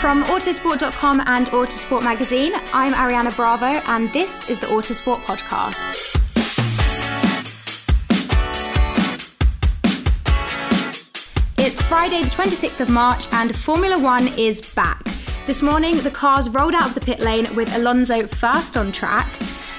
[0.00, 6.16] From Autosport.com and Autosport Magazine, I'm Ariana Bravo, and this is the Autosport Podcast.
[11.58, 15.04] It's Friday, the 26th of March, and Formula One is back.
[15.46, 19.28] This morning, the cars rolled out of the pit lane with Alonso first on track.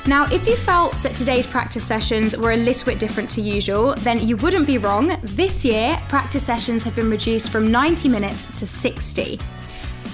[0.08, 3.94] Now, if you felt that today's practice sessions were a little bit different to usual,
[4.00, 5.16] then you wouldn't be wrong.
[5.22, 9.40] This year, practice sessions have been reduced from 90 minutes to 60.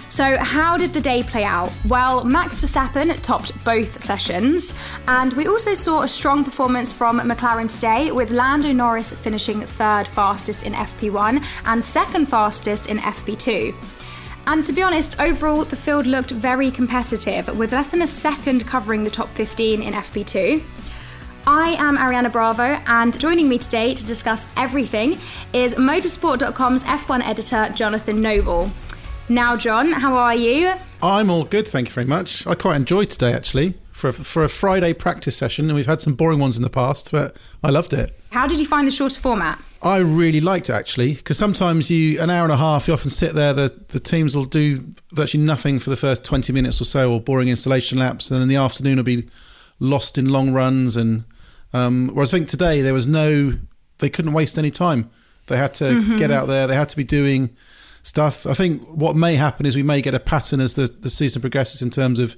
[0.09, 1.72] So, how did the day play out?
[1.88, 4.74] Well, Max Verstappen topped both sessions,
[5.08, 10.08] and we also saw a strong performance from McLaren today, with Lando Norris finishing third
[10.08, 13.74] fastest in FP1 and second fastest in FP2.
[14.50, 18.66] And to be honest, overall, the field looked very competitive, with less than a second
[18.66, 20.63] covering the top 15 in FP2.
[21.46, 25.19] I am Ariana Bravo, and joining me today to discuss everything
[25.52, 28.72] is Motorsport.com's F1 editor, Jonathan Noble.
[29.28, 30.75] Now, John, how are you?
[31.03, 32.47] I'm all good, thank you very much.
[32.47, 36.00] I quite enjoyed today, actually, for a, for a Friday practice session, and we've had
[36.00, 38.18] some boring ones in the past, but I loved it.
[38.30, 39.62] How did you find the shorter format?
[39.82, 43.10] I really liked it actually because sometimes you an hour and a half you often
[43.10, 46.86] sit there the the teams will do virtually nothing for the first 20 minutes or
[46.86, 49.28] so or boring installation laps and then the afternoon will be
[49.80, 51.26] lost in long runs and
[51.74, 53.54] um, whereas I think today there was no
[54.00, 55.10] they couldn't waste any time.
[55.48, 56.16] They had to mm-hmm.
[56.16, 57.56] get out there they had to be doing
[58.04, 58.46] stuff.
[58.46, 61.42] I think what may happen is we may get a pattern as the, the season
[61.42, 62.36] progresses in terms of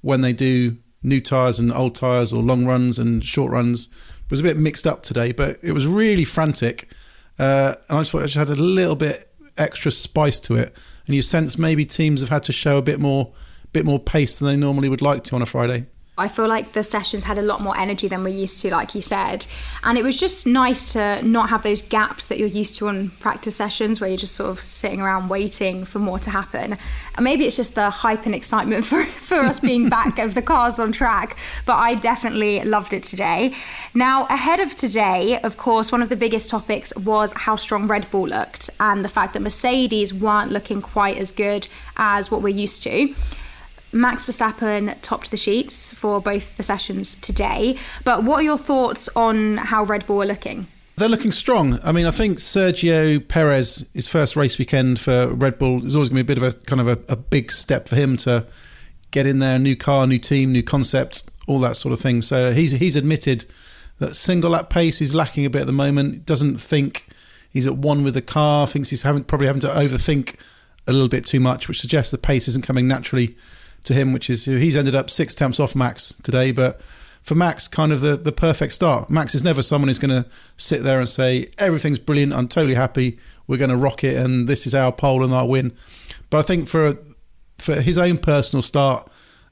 [0.00, 3.88] when they do new tires and old tires or long runs and short runs
[4.30, 6.90] was a bit mixed up today, but it was really frantic.
[7.38, 9.26] Uh, and I just thought it just had a little bit
[9.56, 10.76] extra spice to it.
[11.06, 13.32] And you sense maybe teams have had to show a bit more,
[13.72, 15.86] bit more pace than they normally would like to on a Friday.
[16.20, 18.94] I feel like the sessions had a lot more energy than we're used to, like
[18.94, 19.46] you said.
[19.82, 23.10] And it was just nice to not have those gaps that you're used to on
[23.20, 26.76] practice sessions where you're just sort of sitting around waiting for more to happen.
[27.16, 30.42] And maybe it's just the hype and excitement for, for us being back of the
[30.42, 31.36] cars on track,
[31.66, 33.54] but I definitely loved it today.
[33.94, 38.10] Now, ahead of today, of course, one of the biggest topics was how strong Red
[38.10, 41.66] Bull looked and the fact that Mercedes weren't looking quite as good
[41.96, 43.14] as what we're used to.
[43.92, 47.78] Max Verstappen topped the sheets for both the sessions today.
[48.04, 50.66] But what are your thoughts on how Red Bull are looking?
[50.96, 51.80] They're looking strong.
[51.82, 56.10] I mean, I think Sergio Perez, his first race weekend for Red Bull, is always
[56.10, 58.16] going to be a bit of a kind of a, a big step for him
[58.18, 58.46] to
[59.10, 59.58] get in there.
[59.58, 62.22] New car, new team, new concept, all that sort of thing.
[62.22, 63.46] So he's he's admitted
[63.98, 66.26] that single lap pace is lacking a bit at the moment.
[66.26, 67.06] Doesn't think
[67.50, 68.66] he's at one with the car.
[68.66, 70.36] Thinks he's having probably having to overthink
[70.86, 73.36] a little bit too much, which suggests the pace isn't coming naturally
[73.84, 76.80] to him, which is he's ended up six temps off Max today, but
[77.22, 79.10] for Max, kind of the, the perfect start.
[79.10, 82.74] Max is never someone who's going to sit there and say, everything's brilliant, I'm totally
[82.74, 85.72] happy, we're going to rock it, and this is our pole and our win.
[86.30, 86.96] But I think for
[87.58, 89.10] for his own personal start,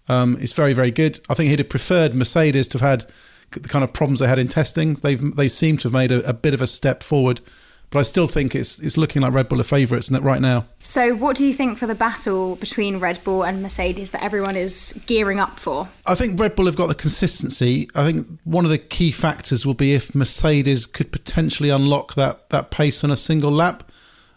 [0.08, 1.20] um, it's very very good.
[1.28, 3.10] I think he'd have preferred Mercedes to have had
[3.50, 4.94] the kind of problems they had in testing.
[4.94, 7.40] They've they seem to have made a, a bit of a step forward.
[7.90, 10.66] But I still think it's it's looking like Red Bull are favourites right now.
[10.80, 14.56] So, what do you think for the battle between Red Bull and Mercedes that everyone
[14.56, 15.88] is gearing up for?
[16.06, 17.88] I think Red Bull have got the consistency.
[17.94, 22.50] I think one of the key factors will be if Mercedes could potentially unlock that
[22.50, 23.90] that pace on a single lap.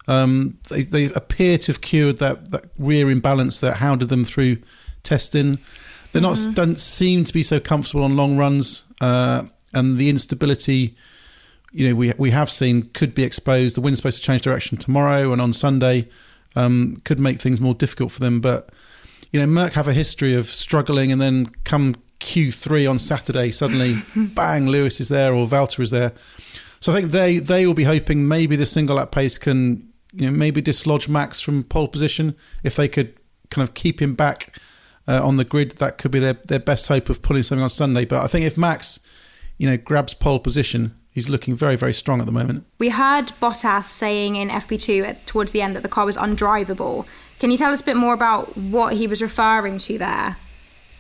[0.08, 4.58] Um, they, they appear to have cured that, that rear imbalance that hounded them through
[5.04, 5.60] testing.
[6.12, 6.54] They're not mm-hmm.
[6.54, 9.44] don't seem to be so comfortable on long runs, uh,
[9.74, 10.96] and the instability
[11.72, 13.76] you know we we have seen could be exposed.
[13.76, 16.10] The wind's supposed to change direction tomorrow and on Sunday
[16.56, 18.42] um, could make things more difficult for them.
[18.42, 18.70] But
[19.32, 24.02] you know Merc have a history of struggling and then come Q3 on Saturday suddenly
[24.16, 26.12] bang Lewis is there or Valtteri is there.
[26.80, 30.30] So I think they they will be hoping maybe the single lap pace can you
[30.30, 33.16] know maybe dislodge Max from pole position if they could
[33.50, 34.58] kind of keep him back
[35.08, 35.72] uh, on the grid.
[35.74, 38.04] That could be their their best hope of pulling something on Sunday.
[38.04, 39.00] But I think if Max
[39.58, 42.66] you know grabs pole position he's looking very, very strong at the moment.
[42.80, 47.06] We heard Bottas saying in FP2 towards the end that the car was undrivable.
[47.40, 50.38] Can you tell us a bit more about what he was referring to there?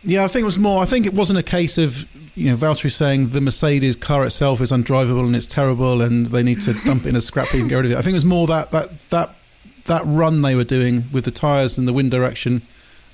[0.03, 0.81] Yeah, I think it was more.
[0.81, 4.61] I think it wasn't a case of you know Valtteri saying the Mercedes car itself
[4.61, 7.61] is undrivable and it's terrible and they need to dump it in a scrap heap
[7.61, 7.97] and get rid of it.
[7.97, 9.35] I think it was more that that that
[9.85, 12.63] that run they were doing with the tyres and the wind direction.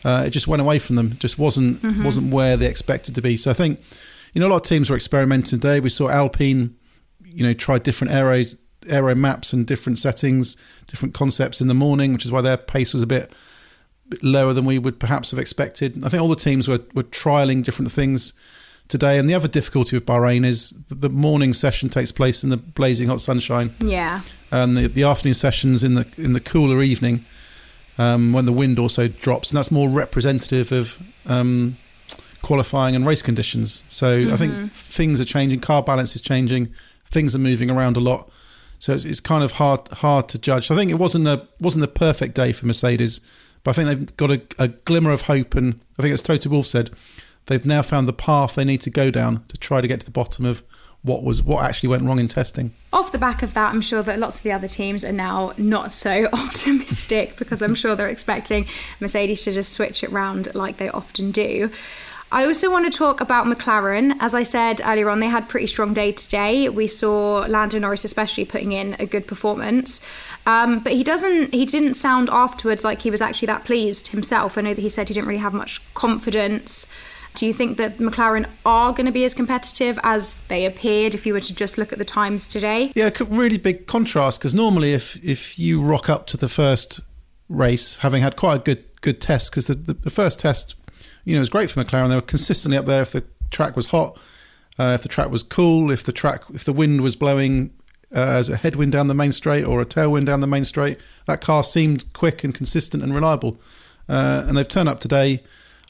[0.05, 1.11] Uh, it just went away from them.
[1.11, 2.05] It just wasn't mm-hmm.
[2.05, 3.35] wasn't where they expected to be.
[3.35, 3.81] So I think
[4.33, 5.81] you know a lot of teams were experimenting today.
[5.81, 6.76] We saw Alpine
[7.37, 8.43] you know try different aero
[8.89, 10.57] aero maps and different settings,
[10.87, 13.31] different concepts in the morning, which is why their pace was a bit,
[14.09, 16.03] bit lower than we would perhaps have expected.
[16.03, 18.33] I think all the teams were were trialing different things
[18.87, 19.19] today.
[19.19, 23.07] And the other difficulty with Bahrain is the morning session takes place in the blazing
[23.07, 23.73] hot sunshine.
[23.79, 24.21] Yeah.
[24.51, 27.23] And the, the afternoon sessions in the in the cooler evening,
[27.99, 31.77] um, when the wind also drops, and that's more representative of um,
[32.41, 33.83] qualifying and race conditions.
[33.89, 34.33] So mm-hmm.
[34.33, 34.67] I think mm-hmm.
[34.67, 35.59] things are changing.
[35.59, 36.73] Car balance is changing
[37.09, 38.29] things are moving around a lot.
[38.79, 40.67] So it's, it's kind of hard hard to judge.
[40.67, 43.21] So I think it wasn't a wasn't a perfect day for Mercedes,
[43.63, 45.55] but I think they've got a, a glimmer of hope.
[45.55, 46.91] And I think as Toto Wolff said,
[47.47, 50.05] they've now found the path they need to go down to try to get to
[50.05, 50.63] the bottom of
[51.01, 52.73] what was what actually went wrong in testing.
[52.93, 55.53] Off the back of that, I'm sure that lots of the other teams are now
[55.57, 58.67] not so optimistic because I'm sure they're expecting
[58.99, 61.71] Mercedes to just switch it round like they often do.
[62.31, 64.17] I also want to talk about McLaren.
[64.19, 66.67] As I said earlier on, they had pretty strong day today.
[66.67, 70.05] We saw Lando Norris especially putting in a good performance.
[70.45, 74.57] Um, but he doesn't he didn't sound afterwards like he was actually that pleased himself.
[74.57, 76.89] I know that he said he didn't really have much confidence.
[77.35, 81.25] Do you think that McLaren are going to be as competitive as they appeared if
[81.25, 82.91] you were to just look at the times today?
[82.95, 86.99] Yeah, really big contrast because normally if if you rock up to the first
[87.47, 90.75] race having had quite a good good test because the, the, the first test
[91.25, 92.09] you know, it was great for McLaren.
[92.09, 94.17] They were consistently up there if the track was hot,
[94.79, 97.71] uh, if the track was cool, if the track, if the wind was blowing
[98.15, 100.99] uh, as a headwind down the main straight or a tailwind down the main straight.
[101.25, 103.59] That car seemed quick and consistent and reliable.
[104.07, 105.43] Uh, and they've turned up today.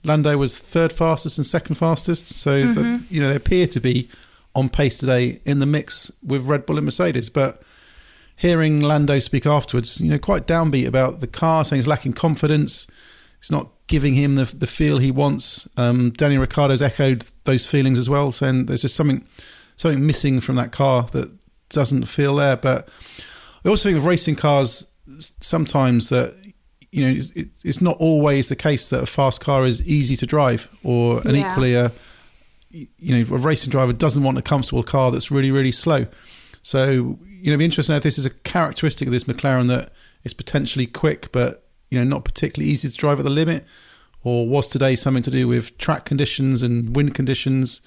[0.04, 2.74] Lando was third fastest and second fastest, so mm-hmm.
[2.76, 4.10] the, you know they appear to be
[4.56, 7.30] on pace today in the mix with Red Bull and Mercedes.
[7.30, 7.62] But
[8.36, 12.88] hearing Lando speak afterwards, you know, quite downbeat about the car, saying he's lacking confidence.
[13.40, 15.68] He's not giving him the the feel he wants.
[15.78, 19.26] Um, Daniel Ricciardo's echoed those feelings as well, saying there's just something
[19.76, 21.32] something missing from that car that
[21.70, 22.58] doesn't feel there.
[22.58, 22.90] But
[23.66, 24.86] I also think of racing cars
[25.42, 26.36] sometimes that
[26.92, 30.26] you know it's, it's not always the case that a fast car is easy to
[30.26, 31.52] drive, or an yeah.
[31.52, 31.92] equally a
[32.70, 36.06] you know a racing driver doesn't want a comfortable car that's really really slow.
[36.62, 37.18] So
[37.48, 39.92] you know, it'd be interesting if this is a characteristic of this McLaren that
[40.24, 43.66] it's potentially quick, but you know not particularly easy to drive at the limit,
[44.24, 47.82] or was today something to do with track conditions and wind conditions,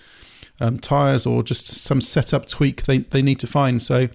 [0.61, 3.83] um, tires, or just some setup tweak they they need to find?
[3.83, 4.09] So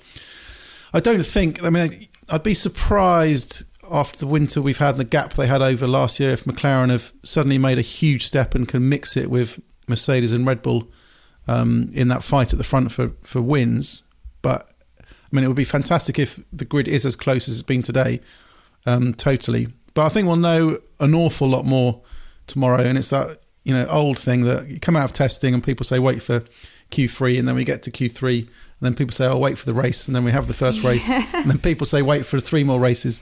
[0.93, 1.63] I don't think.
[1.63, 5.61] I mean, I'd be surprised after the winter we've had and the gap they had
[5.61, 9.29] over last year if McLaren have suddenly made a huge step and can mix it
[9.29, 10.87] with Mercedes and Red Bull
[11.47, 14.03] um, in that fight at the front for for wins.
[14.41, 17.63] But I mean, it would be fantastic if the grid is as close as it's
[17.63, 18.21] been today
[18.85, 19.67] um, totally.
[19.93, 22.01] But I think we'll know an awful lot more
[22.47, 25.63] tomorrow, and it's that you know old thing that you come out of testing and
[25.63, 26.43] people say wait for
[26.91, 28.49] Q3, and then we get to Q3, and
[28.81, 31.09] then people say oh wait for the race, and then we have the first race,
[31.11, 33.21] and then people say wait for three more races.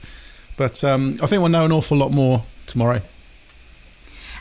[0.56, 3.00] But um, I think we'll know an awful lot more tomorrow.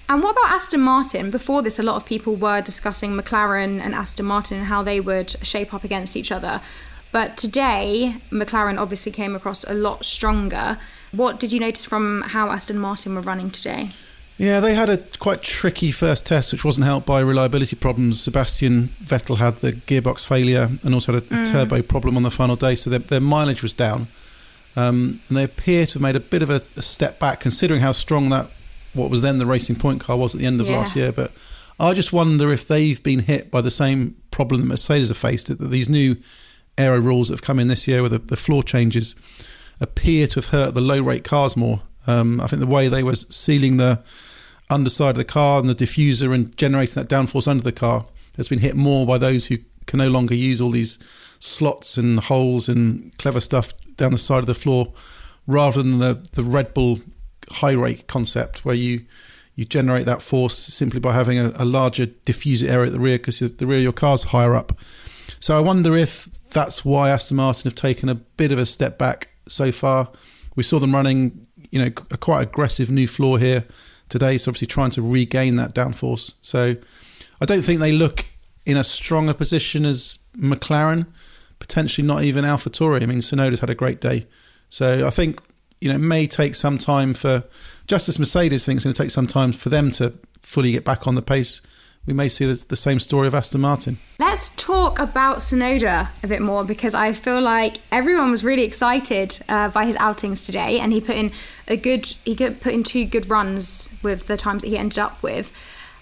[0.09, 1.31] And what about Aston Martin?
[1.31, 4.99] Before this, a lot of people were discussing McLaren and Aston Martin and how they
[4.99, 6.61] would shape up against each other.
[7.11, 10.77] But today, McLaren obviously came across a lot stronger.
[11.13, 13.91] What did you notice from how Aston Martin were running today?
[14.37, 18.19] Yeah, they had a quite tricky first test, which wasn't helped by reliability problems.
[18.19, 21.51] Sebastian Vettel had the gearbox failure and also had a, Mm.
[21.51, 24.07] turbo problem on the final day, so their, their mileage was down.
[24.75, 27.81] Um, and they appear to have made a bit of a, a step back, considering
[27.81, 28.47] how strong that
[28.93, 30.77] what was then the Racing Point car was at the end of Yeah.
[30.77, 31.11] last year.
[31.11, 31.31] But
[31.79, 35.47] I just wonder if they've been hit by the same problem that Mercedes have faced.
[35.47, 36.15] That these new
[36.75, 39.13] aero rules that have come in this year with the, the floor changes
[39.83, 41.81] appear to have hurt the low rate cars more.
[42.07, 44.01] Um, I think the way they were sealing the
[44.69, 48.05] underside of the car and the diffuser and generating that downforce under the car
[48.37, 50.97] has been hit more by those who can no longer use all these
[51.39, 54.91] slots and holes and clever stuff down the side of the floor
[55.45, 56.99] rather than the, the Red Bull
[57.51, 59.05] high rate concept where you
[59.55, 63.19] you generate that force simply by having a, a larger diffuser area at the rear
[63.19, 64.75] because the rear of your car's higher up.
[65.39, 68.97] So I wonder if that's why Aston Martin have taken a bit of a step
[68.97, 70.09] back so far.
[70.55, 73.65] We saw them running, you know, a quite aggressive new floor here
[74.09, 76.35] today, so obviously trying to regain that downforce.
[76.41, 76.75] So
[77.41, 78.25] I don't think they look
[78.65, 81.07] in a stronger position as McLaren,
[81.59, 83.01] potentially not even AlphaTauri.
[83.01, 84.27] I mean, Tsunoda's had a great day,
[84.69, 85.39] so I think
[85.81, 87.43] you know it may take some time for
[87.87, 90.85] just as Mercedes thinks it's going to take some time for them to fully get
[90.85, 91.61] back on the pace.
[92.05, 93.97] We may see the, same story of Aston Martin.
[94.19, 99.39] Let's talk about Tsunoda a bit more because I feel like everyone was really excited
[99.47, 101.31] uh, by his outings today, and he put in
[101.69, 105.23] a good he put in two good runs with the times that he ended up
[105.23, 105.53] with.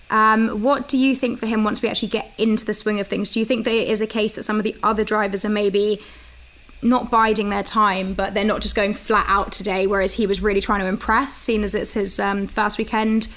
[0.10, 3.08] Um, what do you think for him once we actually get into the swing of
[3.08, 3.32] things?
[3.32, 5.50] Do you think that it is a case that some of the other drivers are
[5.50, 6.02] maybe
[6.82, 10.42] not biding their time, but they're not just going flat out today, whereas he was
[10.42, 13.28] really trying to impress, seeing as it's his um, first weekend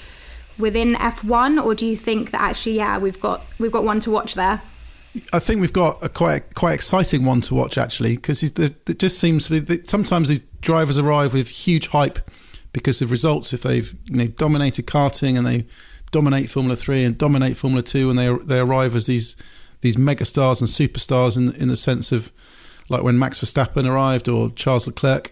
[0.57, 4.11] within F1, or do you think that actually, yeah, we've got we've got one to
[4.11, 4.61] watch there?
[5.31, 9.19] I think we've got a quite quite exciting one to watch actually because it just
[9.19, 12.19] seems to be that sometimes these drivers arrive with huge hype
[12.73, 13.53] because of results.
[13.53, 15.65] If they've you know dominated karting and they
[16.11, 19.37] dominate Formula Three and dominate Formula Two, and they they arrive as these
[19.81, 22.31] these megastars and superstars in in the sense of
[22.89, 25.31] like when Max Verstappen arrived or Charles Leclerc,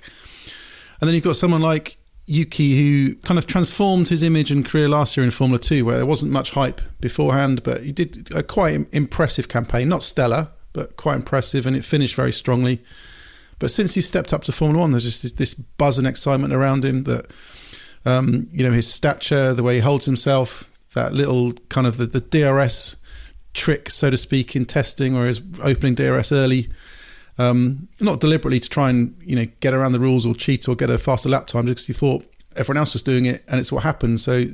[1.01, 4.88] and then you've got someone like Yuki, who kind of transformed his image and career
[4.88, 8.42] last year in Formula Two, where there wasn't much hype beforehand, but he did a
[8.42, 9.89] quite impressive campaign.
[9.89, 12.82] Not stellar, but quite impressive, and it finished very strongly.
[13.60, 16.53] But since he stepped up to Formula One, there's just this, this buzz and excitement
[16.53, 17.27] around him that,
[18.06, 22.06] um, you know, his stature, the way he holds himself, that little kind of the,
[22.06, 22.98] the DRS
[23.53, 26.70] trick, so to speak, in testing, or his opening DRS early
[27.38, 30.75] um, not deliberately to try and you know get around the rules or cheat or
[30.75, 32.25] get a faster lap time, just because he thought
[32.56, 34.22] everyone else was doing it and it's what happened.
[34.22, 34.46] So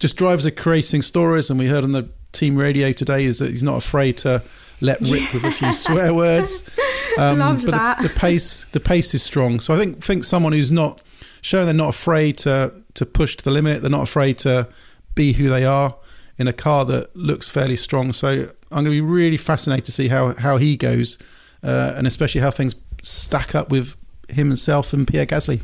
[0.00, 3.50] just drivers are creating stories, and we heard on the team radio today is that
[3.50, 4.42] he's not afraid to
[4.80, 6.68] let rip with a few swear words.
[7.16, 8.02] Um, Loved but that.
[8.02, 9.60] The, the pace, the pace is strong.
[9.60, 11.00] So I think think someone who's not
[11.42, 13.82] showing they're not afraid to to push to the limit.
[13.82, 14.66] They're not afraid to
[15.14, 15.94] be who they are
[16.38, 18.12] in a car that looks fairly strong.
[18.12, 18.28] So
[18.72, 21.16] I'm going to be really fascinated to see how how he goes
[21.64, 23.96] uh, and especially how things stack up with
[24.28, 25.60] him himself and Pierre Gasly.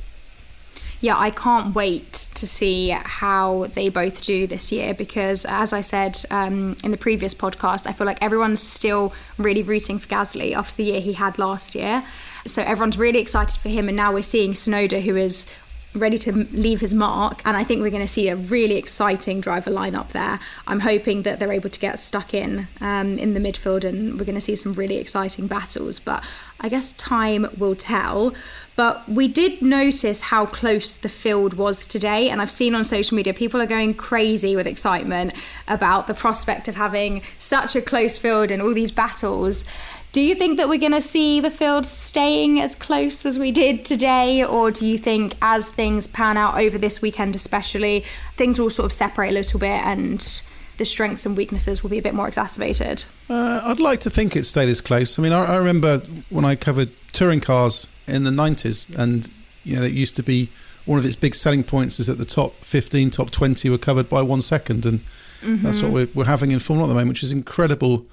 [1.02, 5.80] Yeah, I can't wait to see how they both do this year because, as I
[5.80, 10.54] said um, in the previous podcast, I feel like everyone's still really rooting for Gasly
[10.54, 12.04] after the year he had last year.
[12.46, 15.46] So everyone's really excited for him, and now we're seeing Tsunoda, who is
[15.94, 17.42] ready to leave his mark.
[17.44, 20.40] And I think we're going to see a really exciting driver lineup there.
[20.66, 24.24] I'm hoping that they're able to get stuck in um, in the midfield, and we're
[24.24, 25.98] going to see some really exciting battles.
[25.98, 26.22] But
[26.60, 28.34] I guess time will tell.
[28.76, 33.16] But we did notice how close the field was today, and I've seen on social
[33.16, 35.34] media people are going crazy with excitement
[35.68, 39.66] about the prospect of having such a close field and all these battles.
[40.12, 43.52] Do you think that we're going to see the field staying as close as we
[43.52, 48.04] did today, or do you think as things pan out over this weekend, especially,
[48.36, 50.42] things will sort of separate a little bit and
[50.78, 53.04] the strengths and weaknesses will be a bit more exacerbated?
[53.28, 55.16] Uh, I'd like to think it stay this close.
[55.16, 55.98] I mean, I, I remember
[56.28, 59.28] when I covered touring cars in the 90s, and
[59.62, 60.48] you know, it used to be
[60.86, 64.08] one of its big selling points is that the top 15, top 20 were covered
[64.08, 65.00] by one second, and
[65.42, 68.06] that's what we're, we're having in Formula at the moment, which is incredible.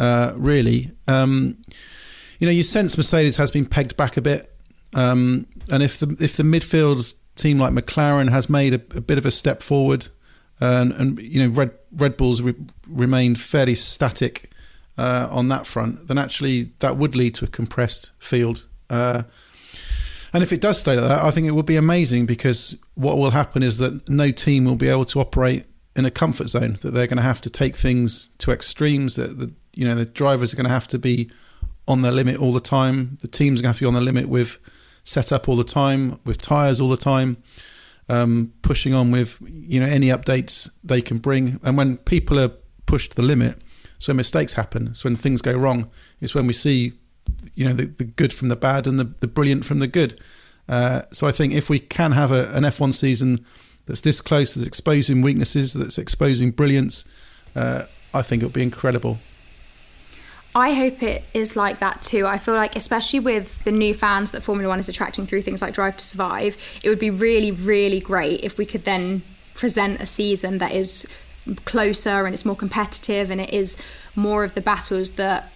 [0.00, 1.58] Uh, really, um,
[2.38, 4.50] you know, you sense Mercedes has been pegged back a bit,
[4.94, 9.18] um, and if the if the midfield team like McLaren has made a, a bit
[9.18, 10.08] of a step forward,
[10.58, 12.54] and, and you know Red Red Bulls re-
[12.88, 14.50] remained fairly static
[14.96, 18.68] uh, on that front, then actually that would lead to a compressed field.
[18.88, 19.24] Uh,
[20.32, 23.18] and if it does stay like that, I think it would be amazing because what
[23.18, 26.78] will happen is that no team will be able to operate in a comfort zone.
[26.80, 29.16] That they're going to have to take things to extremes.
[29.16, 31.30] That the you know the drivers are going to have to be
[31.88, 33.16] on their limit all the time.
[33.22, 34.58] The teams are going to have to be on their limit with
[35.04, 37.38] set up all the time with tyres all the time,
[38.10, 41.58] um, pushing on with you know any updates they can bring.
[41.62, 42.50] And when people are
[42.84, 43.56] pushed to the limit,
[43.98, 44.88] so mistakes happen.
[44.88, 45.90] It's when things go wrong.
[46.20, 46.92] It's when we see
[47.54, 50.20] you know the, the good from the bad and the, the brilliant from the good.
[50.68, 53.46] Uh, so I think if we can have a, an F1 season
[53.86, 57.06] that's this close, that's exposing weaknesses, that's exposing brilliance,
[57.56, 59.18] uh, I think it would be incredible.
[60.54, 62.26] I hope it is like that too.
[62.26, 65.62] I feel like, especially with the new fans that Formula One is attracting through things
[65.62, 69.22] like Drive to Survive, it would be really, really great if we could then
[69.54, 71.06] present a season that is
[71.64, 73.76] closer and it's more competitive and it is
[74.16, 75.52] more of the battles that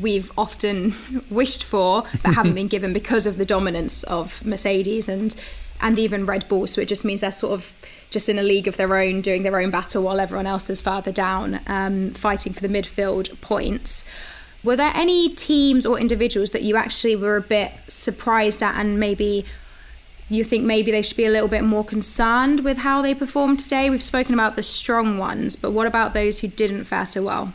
[0.00, 0.94] we've often
[1.30, 5.34] wished for but haven't been given because of the dominance of Mercedes and
[5.80, 6.66] and even Red Bull.
[6.66, 7.72] So it just means they're sort of
[8.10, 10.80] just in a league of their own, doing their own battle while everyone else is
[10.80, 14.04] further down, um, fighting for the midfield points.
[14.64, 18.98] Were there any teams or individuals that you actually were a bit surprised at and
[18.98, 19.44] maybe
[20.28, 23.60] you think maybe they should be a little bit more concerned with how they performed
[23.60, 23.88] today?
[23.88, 27.52] We've spoken about the strong ones, but what about those who didn't fare so well?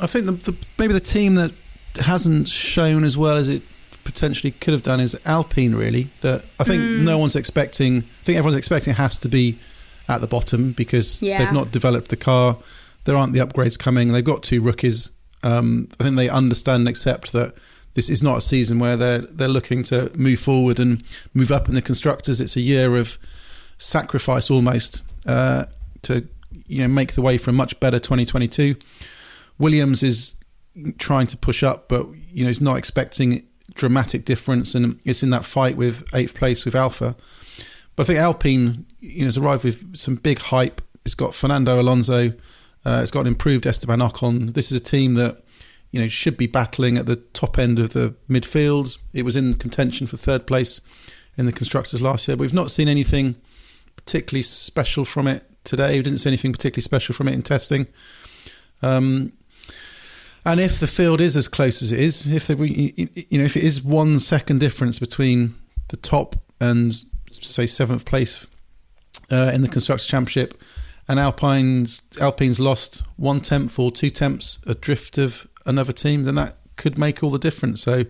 [0.00, 1.52] I think the, the, maybe the team that
[2.00, 3.62] hasn't shown as well as it
[4.04, 5.74] potentially could have done is Alpine.
[5.74, 7.02] Really, that I think mm.
[7.02, 7.98] no one's expecting.
[7.98, 9.58] I think everyone's expecting it has to be
[10.08, 11.38] at the bottom because yeah.
[11.38, 12.58] they've not developed the car.
[13.04, 14.08] There aren't the upgrades coming.
[14.08, 15.10] They've got two rookies.
[15.42, 17.54] Um, I think they understand and accept that
[17.94, 21.02] this is not a season where they're they're looking to move forward and
[21.34, 22.40] move up in the constructors.
[22.40, 23.18] It's a year of
[23.78, 25.66] sacrifice almost uh,
[26.02, 26.26] to
[26.66, 28.76] you know make the way for a much better 2022.
[29.58, 30.36] Williams is
[30.98, 35.30] trying to push up, but you know he's not expecting dramatic difference, and it's in
[35.30, 37.14] that fight with eighth place with Alpha.
[37.94, 40.80] But I think Alpine, you know, has arrived with some big hype.
[41.04, 42.32] It's got Fernando Alonso.
[42.84, 44.54] Uh, it's got an improved Esteban Ocon.
[44.54, 45.42] This is a team that
[45.90, 48.98] you know should be battling at the top end of the midfield.
[49.12, 50.80] It was in contention for third place
[51.36, 53.36] in the constructors last year, but we've not seen anything
[53.96, 55.96] particularly special from it today.
[55.96, 57.86] We didn't see anything particularly special from it in testing.
[58.82, 59.32] Um,
[60.44, 63.62] and if the field is as close as it is, if you know if it
[63.62, 65.54] is one second difference between
[65.88, 66.92] the top and
[67.30, 68.46] say seventh place
[69.30, 70.60] uh, in the constructors championship,
[71.12, 76.56] and Alpine's Alpine's lost one tenth or two tenths adrift of another team, then that
[76.76, 77.82] could make all the difference.
[77.82, 78.06] So,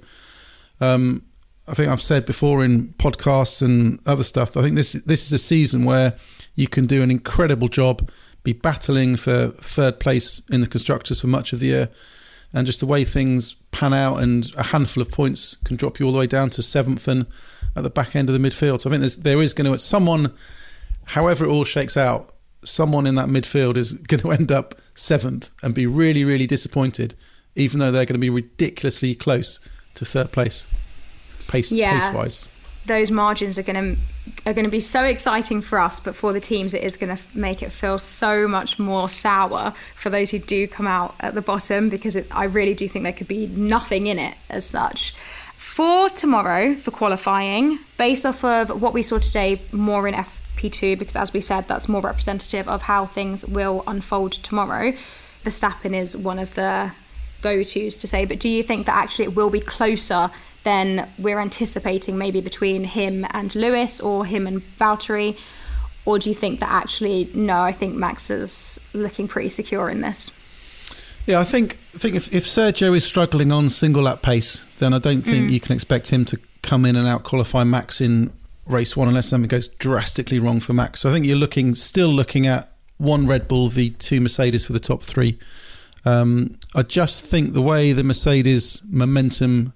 [0.81, 1.25] um,
[1.67, 4.57] I think I've said before in podcasts and other stuff.
[4.57, 6.15] I think this this is a season where
[6.55, 8.09] you can do an incredible job,
[8.45, 11.88] be battling for third place in the constructors for much of the year,
[12.53, 16.07] and just the way things pan out, and a handful of points can drop you
[16.07, 17.27] all the way down to seventh and
[17.75, 18.81] at the back end of the midfield.
[18.81, 20.33] So I think there is going to someone,
[21.07, 22.33] however it all shakes out,
[22.64, 27.14] someone in that midfield is going to end up seventh and be really, really disappointed,
[27.55, 29.59] even though they're going to be ridiculously close
[29.94, 30.66] to third place,
[31.48, 32.01] pace yeah.
[32.01, 32.48] pace wise
[32.87, 34.01] those margins are going to
[34.46, 37.16] are going to be so exciting for us, but for the teams, it is going
[37.16, 41.35] to make it feel so much more sour for those who do come out at
[41.35, 44.64] the bottom because it, I really do think there could be nothing in it as
[44.64, 45.12] such.
[45.57, 50.14] For tomorrow, for qualifying, based off of what we saw today, more in
[50.62, 54.92] FP2, because as we said, that's more representative of how things will unfold tomorrow.
[55.44, 56.92] Verstappen is one of the
[57.40, 60.31] go tos to say, but do you think that actually it will be closer
[60.62, 65.37] than we're anticipating maybe between him and Lewis or him and Valtteri?
[66.05, 70.01] Or do you think that actually, no, I think Max is looking pretty secure in
[70.01, 70.38] this?
[71.27, 74.92] Yeah, I think I think if, if Sergio is struggling on single lap pace, then
[74.92, 75.53] I don't think mm.
[75.53, 78.33] you can expect him to come in and out qualify Max in
[78.73, 81.01] race one unless something goes drastically wrong for Max.
[81.01, 84.73] So I think you're looking still looking at one Red Bull v two Mercedes for
[84.73, 85.39] the top three.
[86.05, 89.73] Um, I just think the way the Mercedes momentum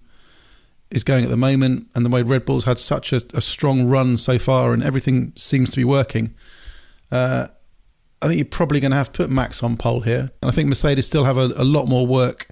[0.91, 3.89] is going at the moment, and the way Red Bull's had such a, a strong
[3.89, 6.35] run so far, and everything seems to be working.
[7.11, 7.49] Uh,
[8.23, 10.51] I think you're probably going to have to put Max on pole here, and I
[10.51, 12.49] think Mercedes still have a, a lot more work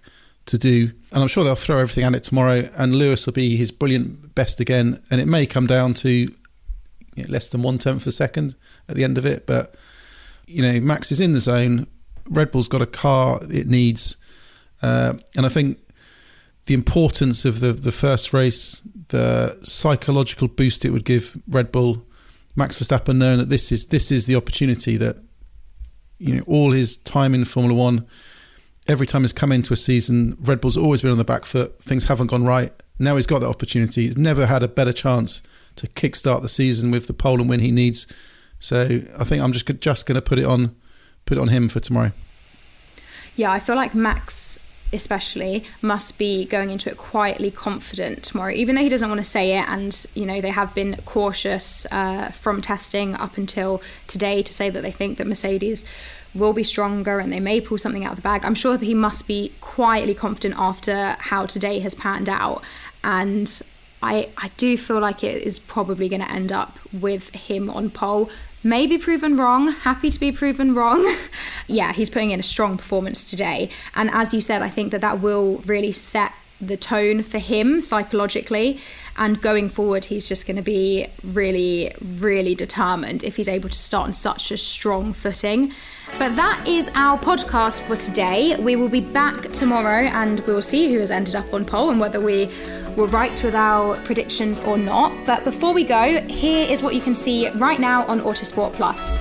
[0.47, 2.69] to do, and I'm sure they'll throw everything at it tomorrow.
[2.77, 6.33] And Lewis will be his brilliant best again, and it may come down to you
[7.17, 8.55] know, less than one tenth of a second
[8.89, 9.75] at the end of it, but
[10.47, 11.87] you know Max is in the zone.
[12.29, 14.17] Red Bull's got a car it needs,
[14.83, 15.79] uh, and I think
[16.67, 22.05] the importance of the the first race, the psychological boost it would give Red Bull,
[22.57, 25.17] Max Verstappen knowing that this is this is the opportunity that
[26.19, 28.07] you know all his time in Formula One,
[28.87, 31.83] every time he's come into a season, Red Bull's always been on the back foot.
[31.83, 32.73] Things haven't gone right.
[32.99, 34.07] Now he's got that opportunity.
[34.07, 35.43] He's never had a better chance
[35.77, 38.07] to kickstart the season with the pole and win he needs.
[38.61, 40.75] So I think I'm just just going to put it on
[41.27, 42.13] put it on him for tomorrow.
[43.37, 44.61] Yeah, I feel like Max
[44.93, 49.25] especially must be going into it quietly confident tomorrow even though he doesn't want to
[49.25, 54.41] say it and you know they have been cautious uh, from testing up until today
[54.41, 55.85] to say that they think that mercedes
[56.35, 58.85] will be stronger and they may pull something out of the bag i'm sure that
[58.85, 62.63] he must be quietly confident after how today has panned out
[63.03, 63.63] and
[64.03, 67.89] I, I do feel like it is probably going to end up with him on
[67.89, 68.31] pole
[68.67, 71.15] Maybe proven wrong, happy to be proven wrong.
[71.69, 73.69] yeah, he's putting in a strong performance today.
[73.95, 77.83] And as you said, I think that that will really set the tone for him
[77.83, 78.81] psychologically.
[79.17, 83.79] And going forward, he's just going to be really, really determined if he's able to
[83.79, 85.73] start on such a strong footing.
[86.19, 88.57] But that is our podcast for today.
[88.57, 92.01] We will be back tomorrow and we'll see who has ended up on pole and
[92.01, 92.51] whether we
[92.97, 95.13] were right with our predictions or not.
[95.27, 99.19] But before we go, here is what you can see right now on Autosport Plus.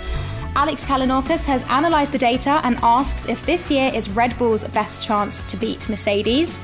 [0.56, 5.04] Alex Kalinauckas has analysed the data and asks if this year is Red Bull's best
[5.04, 6.60] chance to beat Mercedes.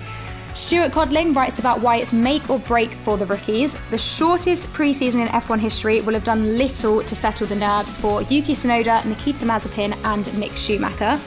[0.55, 3.77] Stuart Codling writes about why it's make or break for the rookies.
[3.91, 8.23] The shortest preseason in F1 history will have done little to settle the nerves for
[8.23, 11.19] Yuki Tsunoda, Nikita Mazepin, and Mick Schumacher.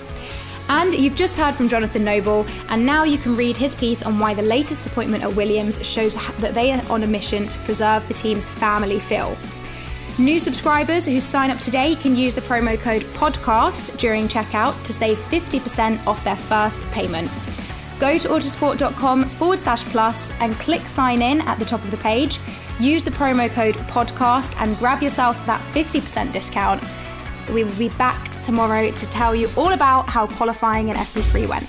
[0.69, 4.19] And you've just heard from Jonathan Noble, and now you can read his piece on
[4.19, 8.07] why the latest appointment at Williams shows that they are on a mission to preserve
[8.09, 9.37] the team's family feel.
[10.19, 14.93] New subscribers who sign up today can use the promo code PODCAST during checkout to
[14.93, 17.31] save 50% off their first payment.
[18.03, 21.97] Go to autosport.com forward slash plus and click sign in at the top of the
[21.99, 22.41] page.
[22.81, 26.83] Use the promo code PODCAST and grab yourself that 50% discount.
[27.53, 31.69] We will be back tomorrow to tell you all about how qualifying in FP3 went.